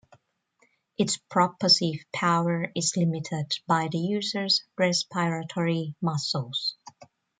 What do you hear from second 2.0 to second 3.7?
power is limited